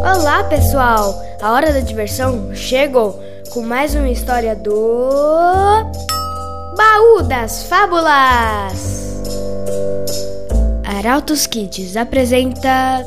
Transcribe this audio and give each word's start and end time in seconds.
Olá, 0.00 0.44
pessoal! 0.44 1.22
A 1.42 1.52
hora 1.52 1.70
da 1.70 1.80
diversão 1.80 2.54
chegou 2.54 3.22
com 3.50 3.60
mais 3.60 3.94
uma 3.94 4.08
história 4.08 4.56
do 4.56 4.70
Baú 6.74 7.22
das 7.28 7.64
Fábulas. 7.64 9.20
Arautos 10.82 11.46
Kids 11.46 11.98
apresenta 11.98 13.06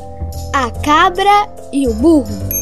A 0.54 0.70
Cabra 0.84 1.48
e 1.72 1.88
o 1.88 1.94
Burro. 1.94 2.55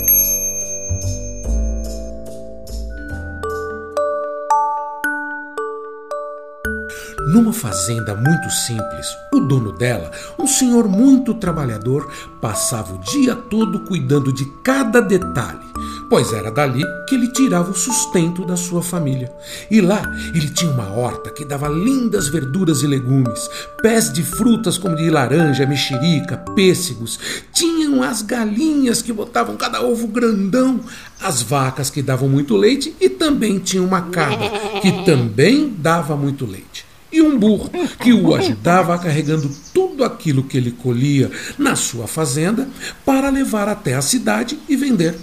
Numa 7.35 7.53
fazenda 7.53 8.15
muito 8.15 8.49
simples, 8.49 9.09
o 9.33 9.41
dono 9.41 9.73
dela, 9.73 10.13
um 10.39 10.47
senhor 10.47 10.87
muito 10.87 11.35
trabalhador, 11.35 12.09
passava 12.41 12.95
o 12.95 12.99
dia 12.99 13.35
todo 13.35 13.81
cuidando 13.81 14.33
de 14.33 14.45
cada 14.63 15.01
detalhe, 15.01 15.67
pois 16.09 16.33
era 16.33 16.49
dali 16.53 16.81
que 17.09 17.17
ele 17.17 17.33
tirava 17.33 17.73
o 17.73 17.75
sustento 17.75 18.45
da 18.47 18.57
sua 18.57 18.81
família. 18.81 19.33
E 19.69 19.81
lá 19.81 20.09
ele 20.33 20.49
tinha 20.49 20.71
uma 20.71 20.89
horta 20.93 21.29
que 21.29 21.45
dava 21.45 21.67
lindas 21.67 22.29
verduras 22.29 22.83
e 22.83 22.87
legumes, 22.87 23.51
pés 23.82 24.13
de 24.13 24.23
frutas 24.23 24.79
como 24.79 24.95
de 24.95 25.11
laranja, 25.11 25.67
mexerica, 25.67 26.37
pêssegos. 26.55 27.19
Tinham 27.53 28.01
as 28.01 28.23
galinhas 28.23 29.03
que 29.03 29.13
botavam 29.13 29.57
cada 29.57 29.82
ovo 29.82 30.07
grandão, 30.07 30.79
as 31.21 31.43
vacas 31.43 31.91
que 31.91 32.01
davam 32.01 32.29
muito 32.29 32.57
leite 32.57 32.95
e 33.01 33.09
também 33.09 33.59
tinha 33.59 33.83
uma 33.83 34.03
cabra 34.03 34.53
que 34.81 35.05
também 35.05 35.75
dava 35.77 36.15
muito 36.15 36.47
leite 36.47 36.94
e 37.15 37.23
um 37.23 37.39
burro 37.39 37.70
que 38.01 38.12
o 38.12 38.34
ajudava 38.34 38.98
carregando 38.98 39.48
tudo 39.73 40.03
aquilo 40.03 40.43
que 40.43 40.57
ele 40.57 40.73
colhia 40.73 41.31
na 41.57 41.77
sua 41.77 42.09
fazenda 42.09 42.69
para 43.05 43.31
levar 43.31 43.69
até 43.69 43.95
a 43.95 44.03
cidade 44.03 44.59
e 44.69 44.75
vender. 44.75 45.17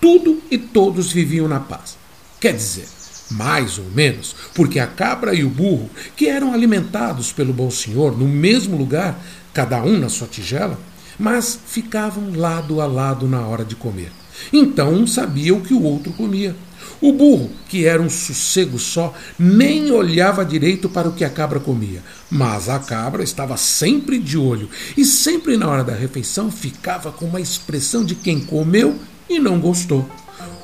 Tudo 0.00 0.42
e 0.50 0.56
todos 0.56 1.12
viviam 1.12 1.46
na 1.46 1.60
paz. 1.60 1.98
Quer 2.40 2.54
dizer, 2.54 2.88
mais 3.32 3.76
ou 3.76 3.84
menos, 3.94 4.34
porque 4.54 4.80
a 4.80 4.86
cabra 4.86 5.34
e 5.34 5.44
o 5.44 5.50
burro, 5.50 5.90
que 6.16 6.26
eram 6.26 6.54
alimentados 6.54 7.32
pelo 7.32 7.52
bom 7.52 7.70
senhor 7.70 8.16
no 8.16 8.26
mesmo 8.26 8.78
lugar, 8.78 9.22
cada 9.52 9.82
um 9.82 9.98
na 9.98 10.08
sua 10.08 10.26
tigela, 10.26 10.78
mas 11.18 11.58
ficavam 11.66 12.34
lado 12.34 12.80
a 12.80 12.86
lado 12.86 13.28
na 13.28 13.46
hora 13.46 13.62
de 13.62 13.76
comer. 13.76 14.10
Então 14.50 14.94
um 14.94 15.06
sabia 15.06 15.54
o 15.54 15.60
que 15.60 15.74
o 15.74 15.82
outro 15.82 16.14
comia. 16.14 16.56
O 17.00 17.14
burro, 17.14 17.50
que 17.66 17.86
era 17.86 18.02
um 18.02 18.10
sossego 18.10 18.78
só, 18.78 19.14
nem 19.38 19.90
olhava 19.90 20.44
direito 20.44 20.86
para 20.86 21.08
o 21.08 21.12
que 21.12 21.24
a 21.24 21.30
cabra 21.30 21.58
comia, 21.58 22.02
mas 22.30 22.68
a 22.68 22.78
cabra 22.78 23.22
estava 23.22 23.56
sempre 23.56 24.18
de 24.18 24.36
olho 24.36 24.68
e 24.98 25.04
sempre 25.04 25.56
na 25.56 25.66
hora 25.66 25.82
da 25.82 25.94
refeição 25.94 26.50
ficava 26.50 27.10
com 27.10 27.24
uma 27.24 27.40
expressão 27.40 28.04
de 28.04 28.14
quem 28.14 28.40
comeu 28.40 28.98
e 29.30 29.38
não 29.38 29.58
gostou. 29.58 30.06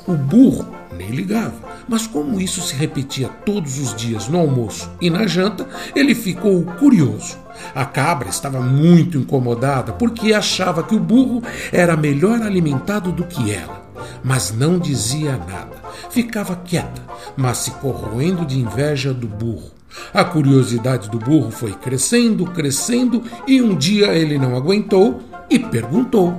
O 0.05 0.13
burro 0.13 0.67
nem 0.95 1.09
ligava, 1.09 1.55
mas 1.89 2.05
como 2.05 2.39
isso 2.39 2.61
se 2.61 2.75
repetia 2.75 3.27
todos 3.27 3.79
os 3.79 3.95
dias 3.95 4.27
no 4.27 4.37
almoço 4.37 4.91
e 5.01 5.09
na 5.09 5.25
janta, 5.25 5.67
ele 5.95 6.13
ficou 6.13 6.63
curioso. 6.63 7.35
A 7.73 7.83
cabra 7.83 8.29
estava 8.29 8.61
muito 8.61 9.17
incomodada 9.17 9.91
porque 9.91 10.33
achava 10.33 10.83
que 10.83 10.93
o 10.93 10.99
burro 10.99 11.41
era 11.71 11.97
melhor 11.97 12.43
alimentado 12.43 13.11
do 13.11 13.23
que 13.23 13.51
ela 13.51 13.86
mas 14.23 14.51
não 14.51 14.79
dizia 14.79 15.37
nada. 15.37 15.75
Ficava 16.09 16.55
quieta, 16.55 17.01
mas 17.35 17.59
se 17.59 17.71
corroendo 17.71 18.45
de 18.45 18.59
inveja 18.59 19.13
do 19.13 19.27
burro. 19.27 19.71
A 20.13 20.23
curiosidade 20.23 21.09
do 21.09 21.17
burro 21.17 21.51
foi 21.51 21.71
crescendo, 21.71 22.45
crescendo, 22.47 23.23
e 23.47 23.61
um 23.61 23.75
dia 23.75 24.07
ele 24.13 24.37
não 24.37 24.55
aguentou 24.55 25.21
e 25.49 25.59
perguntou: 25.59 26.35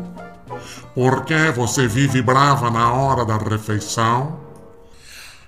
Por 0.94 1.24
que 1.24 1.50
você 1.52 1.86
vive 1.86 2.22
brava 2.22 2.70
na 2.70 2.92
hora 2.92 3.24
da 3.24 3.36
refeição? 3.36 4.47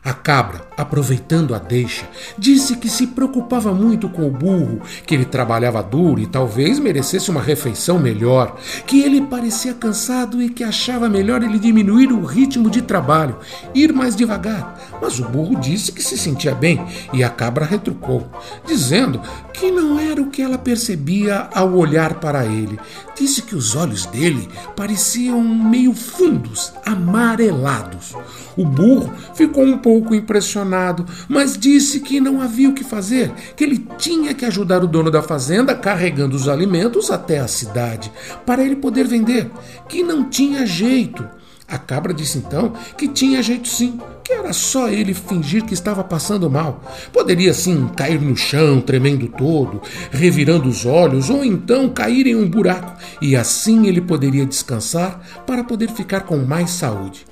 A 0.02 0.14
cabra, 0.14 0.62
aproveitando 0.78 1.54
a 1.54 1.58
deixa, 1.58 2.08
disse 2.38 2.76
que 2.76 2.88
se 2.88 3.08
preocupava 3.08 3.74
muito 3.74 4.08
com 4.08 4.26
o 4.26 4.30
burro, 4.30 4.80
que 5.06 5.14
ele 5.14 5.26
trabalhava 5.26 5.82
duro 5.82 6.22
e 6.22 6.26
talvez 6.26 6.78
merecesse 6.78 7.30
uma 7.30 7.42
refeição 7.42 7.98
melhor, 7.98 8.56
que 8.86 9.02
ele 9.02 9.20
parecia 9.20 9.74
cansado 9.74 10.40
e 10.40 10.48
que 10.48 10.64
achava 10.64 11.06
melhor 11.06 11.42
ele 11.42 11.58
diminuir 11.58 12.10
o 12.12 12.24
ritmo 12.24 12.70
de 12.70 12.80
trabalho, 12.80 13.36
ir 13.74 13.92
mais 13.92 14.16
devagar. 14.16 14.80
Mas 15.02 15.18
o 15.18 15.28
burro 15.28 15.60
disse 15.60 15.92
que 15.92 16.02
se 16.02 16.16
sentia 16.16 16.54
bem 16.54 16.82
e 17.12 17.22
a 17.22 17.28
cabra 17.28 17.66
retrucou, 17.66 18.26
dizendo 18.66 19.20
que 19.60 19.70
não 19.70 20.00
era 20.00 20.22
o 20.22 20.30
que 20.30 20.40
ela 20.40 20.56
percebia 20.56 21.50
ao 21.52 21.74
olhar 21.74 22.14
para 22.14 22.46
ele. 22.46 22.80
Disse 23.14 23.42
que 23.42 23.54
os 23.54 23.76
olhos 23.76 24.06
dele 24.06 24.48
pareciam 24.74 25.42
meio 25.42 25.92
fundos, 25.92 26.72
amarelados. 26.82 28.14
O 28.56 28.64
burro 28.64 29.12
ficou 29.34 29.62
um 29.62 29.76
pouco 29.76 30.14
impressionado, 30.14 31.04
mas 31.28 31.58
disse 31.58 32.00
que 32.00 32.22
não 32.22 32.40
havia 32.40 32.70
o 32.70 32.74
que 32.74 32.82
fazer, 32.82 33.30
que 33.54 33.62
ele 33.62 33.86
tinha 33.98 34.32
que 34.32 34.46
ajudar 34.46 34.82
o 34.82 34.88
dono 34.88 35.10
da 35.10 35.20
fazenda 35.20 35.74
carregando 35.74 36.34
os 36.34 36.48
alimentos 36.48 37.10
até 37.10 37.38
a 37.38 37.46
cidade, 37.46 38.10
para 38.46 38.64
ele 38.64 38.76
poder 38.76 39.06
vender, 39.06 39.50
que 39.86 40.02
não 40.02 40.24
tinha 40.24 40.64
jeito. 40.64 41.22
A 41.70 41.78
cabra 41.78 42.12
disse 42.12 42.38
então 42.38 42.72
que 42.98 43.06
tinha 43.06 43.40
jeito 43.40 43.68
sim, 43.68 44.00
que 44.24 44.32
era 44.32 44.52
só 44.52 44.88
ele 44.88 45.14
fingir 45.14 45.64
que 45.64 45.72
estava 45.72 46.02
passando 46.02 46.50
mal. 46.50 46.82
Poderia 47.12 47.54
sim 47.54 47.88
cair 47.96 48.20
no 48.20 48.36
chão, 48.36 48.80
tremendo 48.80 49.28
todo, 49.28 49.80
revirando 50.10 50.68
os 50.68 50.84
olhos, 50.84 51.30
ou 51.30 51.44
então 51.44 51.88
cair 51.88 52.26
em 52.26 52.34
um 52.34 52.48
buraco, 52.48 53.00
e 53.22 53.36
assim 53.36 53.86
ele 53.86 54.00
poderia 54.00 54.44
descansar 54.44 55.20
para 55.46 55.62
poder 55.62 55.90
ficar 55.90 56.22
com 56.22 56.38
mais 56.38 56.70
saúde. 56.70 57.24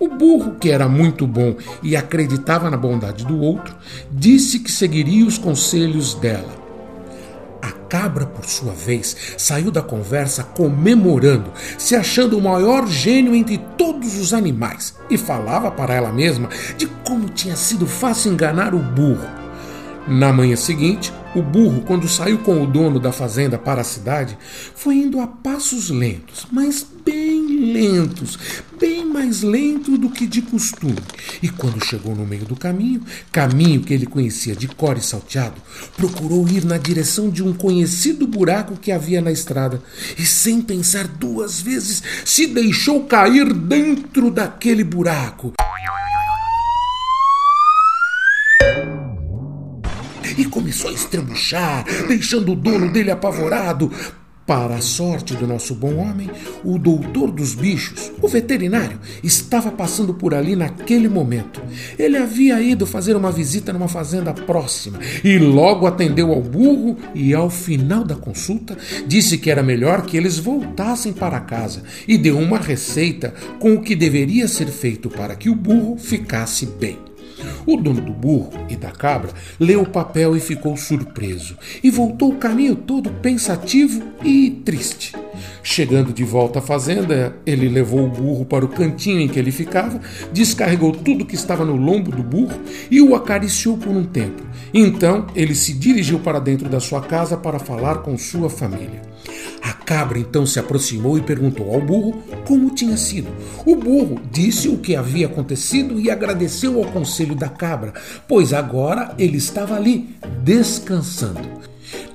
O 0.00 0.08
burro, 0.08 0.56
que 0.58 0.70
era 0.70 0.88
muito 0.88 1.26
bom 1.26 1.54
e 1.82 1.94
acreditava 1.94 2.70
na 2.70 2.76
bondade 2.76 3.26
do 3.26 3.38
outro, 3.38 3.74
disse 4.10 4.58
que 4.58 4.72
seguiria 4.72 5.26
os 5.26 5.36
conselhos 5.36 6.14
dela. 6.14 6.61
Cabra, 7.92 8.24
por 8.24 8.46
sua 8.46 8.72
vez, 8.72 9.14
saiu 9.36 9.70
da 9.70 9.82
conversa 9.82 10.42
comemorando, 10.42 11.52
se 11.76 11.94
achando 11.94 12.38
o 12.38 12.40
maior 12.40 12.86
gênio 12.86 13.34
entre 13.34 13.58
todos 13.76 14.18
os 14.18 14.32
animais, 14.32 14.94
e 15.10 15.18
falava 15.18 15.70
para 15.70 15.92
ela 15.92 16.10
mesma 16.10 16.48
de 16.78 16.86
como 16.86 17.28
tinha 17.28 17.54
sido 17.54 17.86
fácil 17.86 18.32
enganar 18.32 18.74
o 18.74 18.78
burro. 18.78 19.28
Na 20.08 20.32
manhã 20.32 20.56
seguinte, 20.56 21.12
o 21.36 21.42
burro, 21.42 21.82
quando 21.82 22.08
saiu 22.08 22.38
com 22.38 22.62
o 22.62 22.66
dono 22.66 22.98
da 22.98 23.12
fazenda 23.12 23.58
para 23.58 23.82
a 23.82 23.84
cidade, 23.84 24.38
foi 24.74 24.94
indo 24.94 25.20
a 25.20 25.26
passos 25.26 25.90
lentos, 25.90 26.46
mas 26.50 26.86
bem 27.04 27.74
lentos, 27.74 28.38
bem 28.80 29.01
mais 29.12 29.42
lento 29.42 29.98
do 29.98 30.08
que 30.08 30.26
de 30.26 30.40
costume. 30.42 30.98
E 31.42 31.48
quando 31.48 31.84
chegou 31.84 32.14
no 32.14 32.26
meio 32.26 32.44
do 32.44 32.56
caminho, 32.56 33.02
caminho 33.30 33.82
que 33.82 33.92
ele 33.92 34.06
conhecia 34.06 34.56
de 34.56 34.66
cor 34.66 34.96
e 34.96 35.02
salteado, 35.02 35.60
procurou 35.96 36.48
ir 36.48 36.64
na 36.64 36.78
direção 36.78 37.28
de 37.28 37.42
um 37.42 37.52
conhecido 37.52 38.26
buraco 38.26 38.76
que 38.76 38.90
havia 38.90 39.20
na 39.20 39.30
estrada 39.30 39.82
e, 40.18 40.24
sem 40.24 40.60
pensar 40.60 41.06
duas 41.06 41.60
vezes, 41.60 42.02
se 42.24 42.46
deixou 42.46 43.04
cair 43.04 43.52
dentro 43.52 44.30
daquele 44.30 44.82
buraco. 44.82 45.52
e 50.38 50.46
começou 50.46 50.88
a 50.88 50.94
estrebuchar, 50.94 51.84
deixando 52.08 52.52
o 52.52 52.56
dono 52.56 52.90
dele 52.90 53.10
apavorado. 53.10 53.92
Para 54.46 54.74
a 54.74 54.80
sorte 54.80 55.34
do 55.34 55.46
nosso 55.46 55.72
bom 55.72 55.96
homem, 55.98 56.28
o 56.64 56.76
doutor 56.76 57.30
dos 57.30 57.54
bichos, 57.54 58.10
o 58.20 58.26
veterinário, 58.26 58.98
estava 59.22 59.70
passando 59.70 60.12
por 60.12 60.34
ali 60.34 60.56
naquele 60.56 61.08
momento. 61.08 61.62
Ele 61.96 62.16
havia 62.16 62.60
ido 62.60 62.84
fazer 62.84 63.14
uma 63.14 63.30
visita 63.30 63.72
numa 63.72 63.86
fazenda 63.86 64.34
próxima 64.34 64.98
e 65.22 65.38
logo 65.38 65.86
atendeu 65.86 66.32
ao 66.32 66.40
burro 66.40 66.96
e, 67.14 67.32
ao 67.32 67.48
final 67.48 68.02
da 68.02 68.16
consulta, 68.16 68.76
disse 69.06 69.38
que 69.38 69.50
era 69.50 69.62
melhor 69.62 70.02
que 70.02 70.16
eles 70.16 70.38
voltassem 70.38 71.12
para 71.12 71.38
casa 71.38 71.84
e 72.08 72.18
deu 72.18 72.36
uma 72.36 72.58
receita 72.58 73.32
com 73.60 73.74
o 73.74 73.80
que 73.80 73.94
deveria 73.94 74.48
ser 74.48 74.66
feito 74.66 75.08
para 75.08 75.36
que 75.36 75.48
o 75.48 75.54
burro 75.54 75.96
ficasse 75.96 76.66
bem. 76.66 77.11
O 77.66 77.76
dono 77.76 78.00
do 78.00 78.12
burro 78.12 78.50
e 78.68 78.76
da 78.76 78.90
cabra 78.90 79.30
leu 79.58 79.82
o 79.82 79.88
papel 79.88 80.36
e 80.36 80.40
ficou 80.40 80.76
surpreso, 80.76 81.56
e 81.82 81.90
voltou 81.90 82.32
o 82.32 82.36
caminho 82.36 82.74
todo 82.74 83.10
pensativo 83.10 84.02
e 84.24 84.50
triste. 84.64 85.12
Chegando 85.62 86.12
de 86.12 86.24
volta 86.24 86.58
à 86.58 86.62
fazenda, 86.62 87.36
ele 87.46 87.68
levou 87.68 88.04
o 88.04 88.08
burro 88.08 88.44
para 88.44 88.64
o 88.64 88.68
cantinho 88.68 89.20
em 89.20 89.28
que 89.28 89.38
ele 89.38 89.52
ficava, 89.52 90.00
descarregou 90.32 90.92
tudo 90.92 91.24
que 91.24 91.36
estava 91.36 91.64
no 91.64 91.76
lombo 91.76 92.10
do 92.10 92.22
burro 92.22 92.58
e 92.90 93.00
o 93.00 93.14
acariciou 93.14 93.76
por 93.76 93.90
um 93.90 94.04
tempo. 94.04 94.42
Então 94.74 95.26
ele 95.34 95.54
se 95.54 95.72
dirigiu 95.72 96.18
para 96.18 96.40
dentro 96.40 96.68
da 96.68 96.80
sua 96.80 97.00
casa 97.00 97.36
para 97.36 97.58
falar 97.58 97.98
com 97.98 98.18
sua 98.18 98.50
família. 98.50 99.11
A 99.62 99.72
cabra 99.72 100.18
então 100.18 100.44
se 100.44 100.58
aproximou 100.58 101.16
e 101.16 101.22
perguntou 101.22 101.72
ao 101.72 101.80
burro 101.80 102.22
como 102.44 102.74
tinha 102.74 102.96
sido. 102.96 103.28
O 103.64 103.76
burro 103.76 104.20
disse 104.30 104.68
o 104.68 104.78
que 104.78 104.96
havia 104.96 105.26
acontecido 105.26 106.00
e 106.00 106.10
agradeceu 106.10 106.78
ao 106.78 106.90
conselho 106.90 107.36
da 107.36 107.48
cabra, 107.48 107.94
pois 108.26 108.52
agora 108.52 109.14
ele 109.16 109.36
estava 109.36 109.76
ali, 109.76 110.16
descansando. 110.42 111.62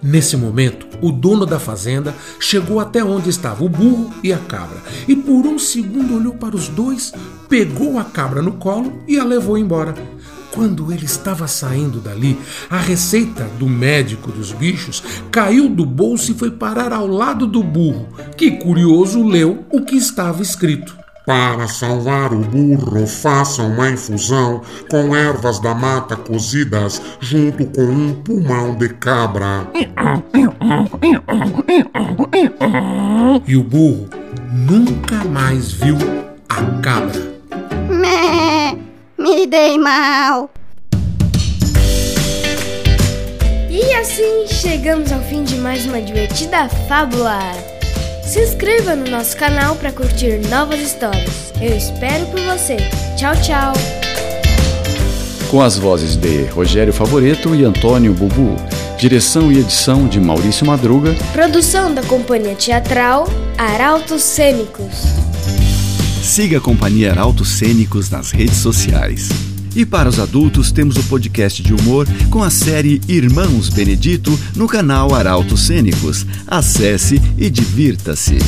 Nesse 0.01 0.35
momento, 0.35 0.88
o 1.01 1.11
dono 1.11 1.45
da 1.45 1.59
fazenda 1.59 2.13
chegou 2.39 2.79
até 2.79 3.03
onde 3.03 3.29
estava 3.29 3.63
o 3.63 3.69
burro 3.69 4.11
e 4.23 4.33
a 4.33 4.38
cabra 4.38 4.81
e 5.07 5.15
por 5.15 5.45
um 5.45 5.57
segundo 5.57 6.15
olhou 6.15 6.33
para 6.33 6.55
os 6.55 6.67
dois, 6.67 7.13
pegou 7.47 7.97
a 7.97 8.03
cabra 8.03 8.41
no 8.41 8.53
colo 8.53 9.01
e 9.07 9.17
a 9.17 9.23
levou 9.23 9.57
embora. 9.57 9.93
Quando 10.57 10.92
ele 10.92 11.06
estava 11.06 11.48
saindo 11.48 12.00
dali, 12.00 12.36
a 12.68 12.80
receita 12.80 13.44
do 13.59 13.69
médico 13.69 14.31
dos 14.31 14.51
bichos 14.51 15.04
caiu 15.30 15.69
do 15.69 15.86
bolso 15.86 16.31
e 16.31 16.33
foi 16.33 16.50
parar 16.50 16.92
ao 16.92 17.06
lado 17.06 17.45
do 17.45 17.62
burro, 17.62 18.07
que 18.36 18.50
curioso 18.50 19.24
leu 19.24 19.63
o 19.71 19.86
que 19.86 19.95
estava 19.95 20.42
escrito. 20.42 20.98
Para 21.27 21.68
salvar 21.68 22.33
o 22.33 22.39
burro, 22.39 23.06
faça 23.06 23.62
uma 23.62 23.92
infusão 23.92 24.63
com 24.89 25.15
ervas 25.15 25.59
da 25.59 25.75
mata 25.75 26.15
cozidas 26.15 27.03
junto 27.19 27.63
com 27.68 27.83
um 27.83 28.15
pulmão 28.15 28.74
de 28.74 28.89
cabra. 28.89 29.68
E 33.45 33.56
o 33.56 33.63
burro 33.63 34.10
nunca 34.51 35.24
mais 35.24 35.71
viu 35.71 35.98
a 36.50 36.63
cabra. 36.81 37.37
Me 39.38 39.45
dei 39.45 39.78
mal. 39.78 40.50
E 43.69 43.94
assim 43.94 44.48
chegamos 44.48 45.12
ao 45.12 45.22
fim 45.22 45.44
de 45.44 45.57
mais 45.57 45.86
uma 45.86 46.01
divertida 46.01 46.68
fábula. 46.88 47.38
Se 48.24 48.42
inscreva 48.42 48.95
no 48.95 49.07
nosso 49.12 49.38
canal 49.38 49.75
para 49.75 49.92
curtir 49.92 50.39
novas 50.50 50.80
histórias. 50.80 51.54
Eu 51.62 51.78
espero 51.78 52.25
por 52.31 52.39
você. 52.39 52.78
Tchau, 53.16 53.36
tchau. 53.36 53.74
Com 55.51 55.62
as 55.62 55.78
vozes 55.78 56.16
de 56.16 56.45
Rogério 56.45 56.92
Favoreto 56.92 57.54
e 57.54 57.63
Antônio 57.63 58.16
Bubu. 58.16 58.56
Direção 58.98 59.51
e 59.51 59.60
edição 59.60 60.07
de 60.07 60.19
Maurício 60.19 60.66
Madruga. 60.66 61.13
Produção 61.31 61.94
da 61.94 62.01
Companhia 62.01 62.56
Teatral 62.56 63.28
Arautos 63.56 64.24
Cênicos. 64.24 65.26
Siga 66.27 66.57
a 66.57 66.62
Companhia 66.62 67.12
Arautos 67.12 67.47
Cênicos 67.47 68.09
nas 68.12 68.31
redes 68.31 68.57
sociais. 68.57 69.29
E 69.74 69.85
para 69.85 70.09
os 70.09 70.19
adultos, 70.19 70.74
temos 70.74 70.97
o 70.97 71.03
podcast 71.06 71.63
de 71.63 71.74
humor 71.74 72.06
com 72.29 72.44
a 72.44 72.50
série 72.50 73.00
Irmãos 73.07 73.69
Benedito 73.69 74.38
no 74.56 74.68
canal 74.68 75.15
Arautos 75.15 75.65
Cênicos. 75.65 76.25
Acesse 76.45 77.21
e 77.38 77.50
divirta-se. 77.50 78.39